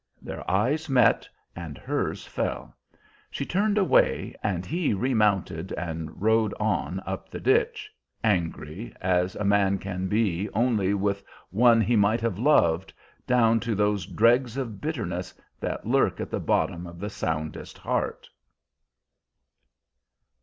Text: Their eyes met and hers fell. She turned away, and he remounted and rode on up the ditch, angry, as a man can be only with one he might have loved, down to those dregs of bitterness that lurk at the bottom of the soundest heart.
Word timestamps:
Their 0.19 0.49
eyes 0.49 0.89
met 0.89 1.29
and 1.55 1.77
hers 1.77 2.25
fell. 2.25 2.75
She 3.29 3.45
turned 3.45 3.77
away, 3.77 4.33
and 4.41 4.65
he 4.65 4.95
remounted 4.95 5.71
and 5.73 6.19
rode 6.19 6.55
on 6.59 7.01
up 7.05 7.29
the 7.29 7.39
ditch, 7.39 7.87
angry, 8.23 8.95
as 8.99 9.35
a 9.35 9.43
man 9.43 9.77
can 9.77 10.07
be 10.07 10.49
only 10.55 10.95
with 10.95 11.23
one 11.51 11.81
he 11.81 11.95
might 11.95 12.21
have 12.21 12.39
loved, 12.39 12.91
down 13.27 13.59
to 13.59 13.75
those 13.75 14.07
dregs 14.07 14.57
of 14.57 14.81
bitterness 14.81 15.35
that 15.59 15.85
lurk 15.85 16.19
at 16.19 16.31
the 16.31 16.39
bottom 16.39 16.87
of 16.87 16.99
the 16.99 17.11
soundest 17.11 17.77
heart. 17.77 18.27